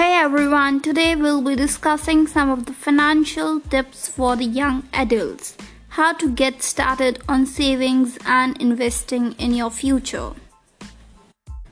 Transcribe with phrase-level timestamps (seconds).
[0.00, 5.58] Hey everyone, today we'll be discussing some of the financial tips for the young adults.
[5.88, 10.30] How to get started on savings and investing in your future.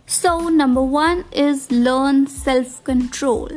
[0.04, 3.48] So, number one is learn self control.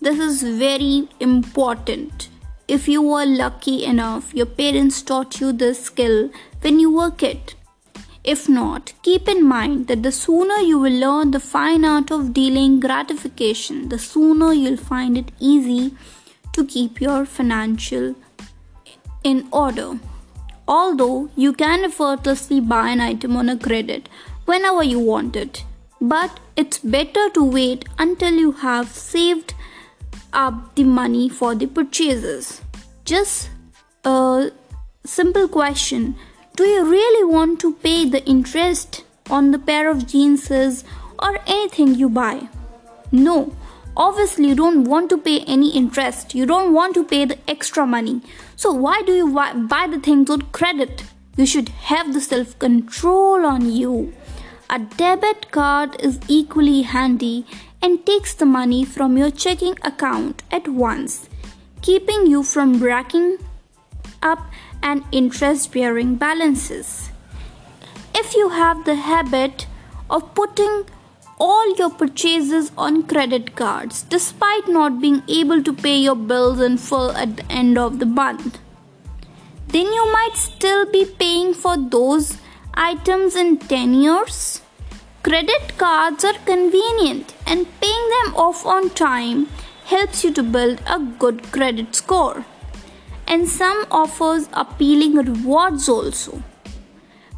[0.00, 2.30] This is very important.
[2.66, 6.30] If you were lucky enough, your parents taught you this skill
[6.62, 7.54] when you were a kid.
[8.22, 12.34] If not, keep in mind that the sooner you will learn the fine art of
[12.34, 15.94] dealing gratification, the sooner you'll find it easy
[16.52, 18.14] to keep your financial
[19.24, 19.98] in order.
[20.68, 24.08] Although you can effortlessly buy an item on a credit
[24.44, 25.64] whenever you want it,
[26.00, 29.54] but it's better to wait until you have saved
[30.32, 32.60] up the money for the purchases.
[33.04, 33.50] Just
[34.04, 34.50] a
[35.04, 36.16] simple question
[36.60, 41.94] Do you really want to pay the interest on the pair of jeans or anything
[41.94, 42.50] you buy?
[43.10, 43.56] No,
[43.96, 46.34] obviously, you don't want to pay any interest.
[46.34, 48.20] You don't want to pay the extra money.
[48.56, 51.04] So, why do you buy the things on credit?
[51.34, 54.12] You should have the self control on you.
[54.68, 57.46] A debit card is equally handy
[57.80, 61.30] and takes the money from your checking account at once,
[61.80, 63.38] keeping you from racking
[64.22, 64.50] up
[64.82, 67.10] and interest bearing balances.
[68.14, 69.66] If you have the habit
[70.08, 70.84] of putting
[71.38, 76.76] all your purchases on credit cards despite not being able to pay your bills in
[76.76, 78.58] full at the end of the month,
[79.68, 82.38] then you might still be paying for those
[82.74, 84.60] items in 10 years.
[85.22, 89.46] Credit cards are convenient and paying them off on time
[89.84, 92.44] helps you to build a good credit score.
[93.30, 96.42] And some offers appealing rewards also.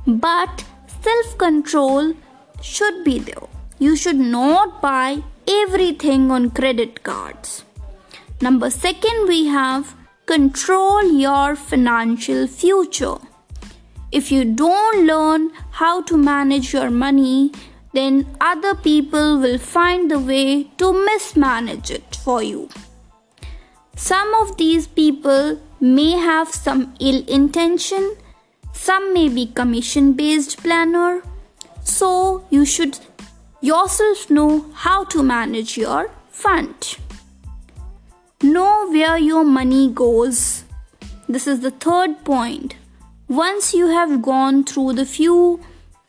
[0.07, 0.65] But
[1.03, 2.15] self control
[2.63, 3.49] should be there.
[3.79, 7.65] You should not buy everything on credit cards.
[8.41, 9.95] Number second, we have
[10.25, 13.19] control your financial future.
[14.11, 17.53] If you don't learn how to manage your money,
[17.93, 22.71] then other people will find the way to mismanage it for you.
[23.97, 28.17] Some of these people may have some ill intention,
[28.73, 31.23] some may be commission based planner,
[31.83, 33.01] so you should
[33.61, 36.97] yourself know how to manage your fund.
[38.45, 40.63] Know where your money goes.
[41.29, 42.77] This is the third point.
[43.29, 45.61] Once you have gone through the few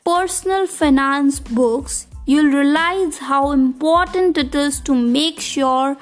[0.04, 5.96] personal finance books, you'll realize how important it is to make sure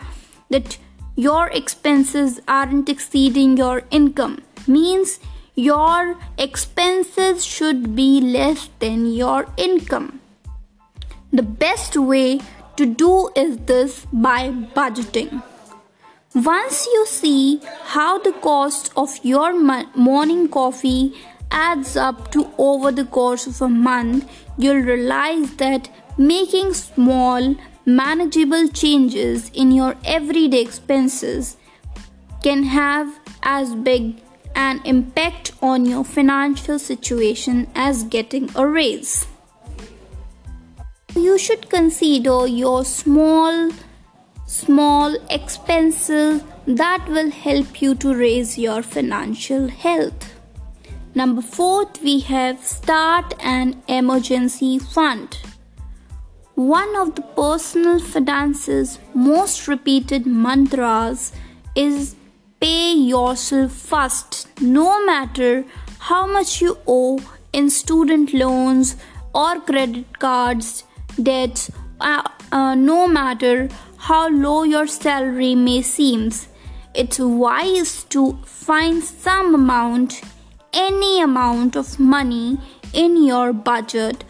[0.51, 0.77] that
[1.17, 4.43] your expenses aren't exceeding your income.
[4.67, 5.21] Means
[5.55, 10.21] your expenses should be less than your income.
[11.33, 12.41] The best way
[12.77, 15.43] to do is this by budgeting.
[16.35, 19.53] Once you see how the cost of your
[19.95, 21.15] morning coffee
[21.51, 28.69] adds up to over the course of a month, you'll realize that making small, manageable
[28.69, 31.57] changes in your everyday expenses
[32.43, 34.21] can have as big
[34.55, 39.27] an impact on your financial situation as getting a raise.
[41.15, 43.71] You should consider your small,
[44.47, 50.35] small expenses that will help you to raise your financial health.
[51.15, 55.39] Number fourth, we have start an emergency fund.
[56.55, 61.33] One of the personal finance's most repeated mantras
[61.75, 62.15] is
[62.61, 65.65] pay yourself first, no matter
[65.99, 67.21] how much you owe
[67.55, 68.97] in student loans
[69.35, 70.85] or credit cards,
[71.23, 71.71] debts,
[72.01, 76.31] uh, uh, no matter how low your salary may seem.
[76.95, 80.21] It's wise to find some amount
[80.75, 82.59] any amount of money
[82.93, 84.25] in your budget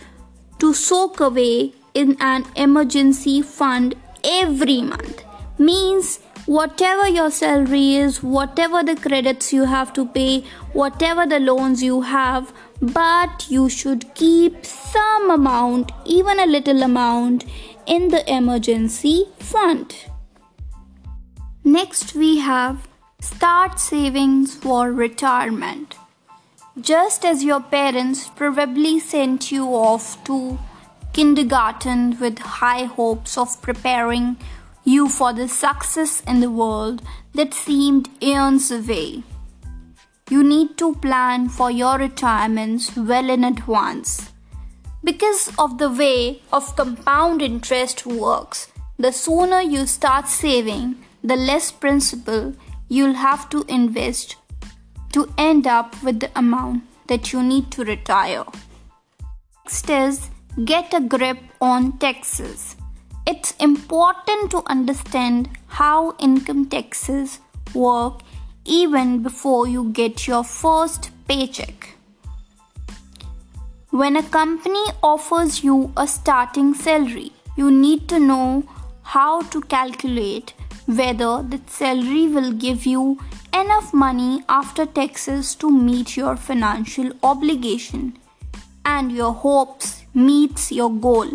[0.60, 3.94] to soak away in an emergency fund
[4.24, 5.24] every month.
[5.58, 10.40] Means whatever your salary is, whatever the credits you have to pay,
[10.72, 17.44] whatever the loans you have, but you should keep some amount, even a little amount,
[17.86, 19.94] in the emergency fund.
[21.64, 22.88] Next, we have
[23.20, 25.94] start savings for retirement.
[26.80, 30.58] Just as your parents probably sent you off to
[31.12, 34.36] kindergarten with high hopes of preparing
[34.84, 37.02] you for the success in the world
[37.34, 39.22] that seemed eons away.
[40.30, 44.30] You need to plan for your retirements well in advance.
[45.04, 48.72] Because of the way of compound interest works,
[49.02, 52.54] The sooner you start saving, the less principal
[52.88, 54.36] you'll have to invest
[55.12, 58.44] to end up with the amount that you need to retire.
[59.64, 60.30] Next is
[60.64, 62.76] get a grip on taxes.
[63.26, 67.40] It's important to understand how income taxes
[67.74, 68.20] work
[68.64, 71.96] even before you get your first paycheck.
[73.90, 78.64] When a company offers you a starting salary, you need to know
[79.02, 80.52] how to calculate
[80.86, 83.18] whether that salary will give you
[83.54, 88.18] enough money after taxes to meet your financial obligation
[88.84, 91.28] and your hopes meets your goal.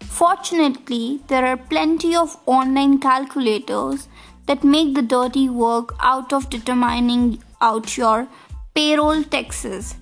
[0.00, 4.08] Fortunately, there are plenty of online calculators
[4.46, 8.26] that make the dirty work out of determining out your
[8.74, 9.94] payroll taxes,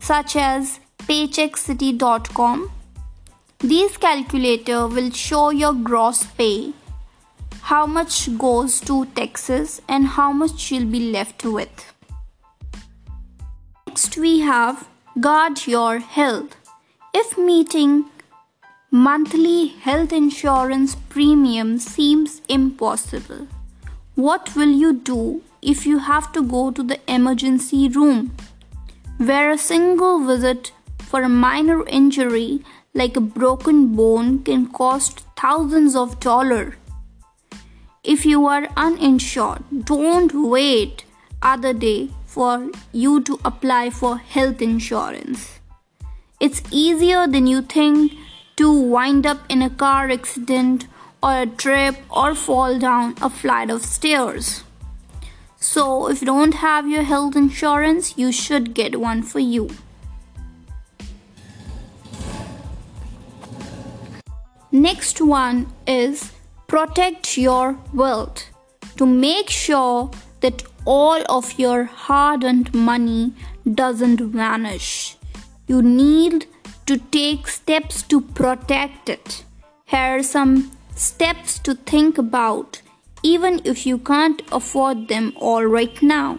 [0.00, 2.70] such as paycheckcity.com.
[3.60, 6.72] These calculator will show your gross pay,
[7.62, 11.92] how much goes to taxes and how much you'll be left with.
[13.86, 14.88] Next we have
[15.20, 16.56] guard your health.
[17.12, 18.06] If meeting
[18.90, 23.46] monthly health insurance premium seems impossible,
[24.14, 28.34] what will you do if you have to go to the emergency room?
[29.18, 32.62] Where a single visit for a minor injury
[32.94, 36.74] like a broken bone can cost thousands of dollars.
[38.02, 41.04] If you are uninsured, don't wait
[41.42, 45.60] other day for you to apply for health insurance.
[46.40, 48.12] It's easier than you think
[48.56, 50.86] to wind up in a car accident
[51.22, 54.64] or a trip or fall down a flight of stairs.
[55.56, 59.68] So, if you don't have your health insurance, you should get one for you.
[64.72, 66.32] Next one is
[66.66, 68.46] protect your wealth
[68.96, 70.10] to make sure
[70.42, 73.32] that all of your hard earned money
[73.74, 75.16] doesn't vanish.
[75.66, 76.46] You need
[76.86, 79.44] to take steps to protect it.
[79.86, 82.82] Here are some steps to think about,
[83.22, 86.38] even if you can't afford them all right now.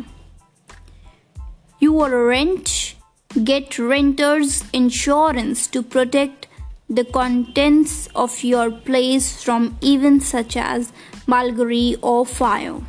[1.80, 2.96] You will rent,
[3.44, 6.48] get renter's insurance to protect
[6.90, 10.92] the contents of your place from events such as
[11.28, 12.82] burglary or fire.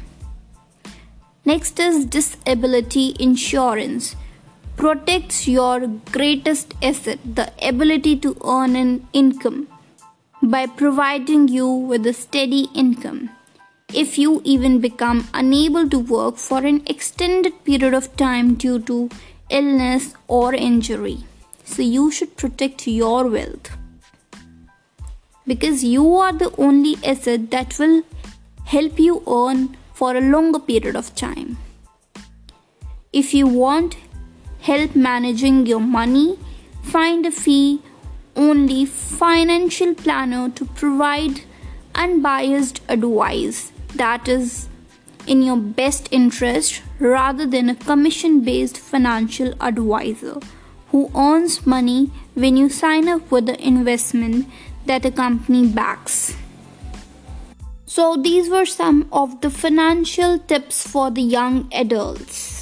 [1.45, 4.17] Next is disability insurance.
[4.77, 9.69] Protects your greatest asset, the ability to earn an income,
[10.43, 13.31] by providing you with a steady income.
[13.93, 19.11] If you even become unable to work for an extended period of time due to
[19.51, 21.19] illness or injury,
[21.65, 23.71] so you should protect your wealth
[25.47, 28.03] because you are the only asset that will
[28.65, 31.57] help you earn for a longer period of time.
[33.13, 33.97] If you want
[34.61, 36.39] help managing your money,
[36.83, 37.81] find a fee
[38.37, 41.43] only financial planner to provide
[41.95, 44.69] unbiased advice that is
[45.27, 50.39] in your best interest rather than a commission based financial advisor
[50.89, 54.47] who earns money when you sign up for the investment
[54.87, 56.37] that a company backs.
[57.95, 62.54] So, these were some of the financial tips for the young adults.